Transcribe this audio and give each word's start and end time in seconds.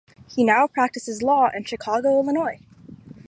He 0.35 0.43
now 0.43 0.65
practices 0.65 1.21
law 1.21 1.49
in 1.53 1.63
Chicago, 1.65 2.09
Illinois. 2.09 2.59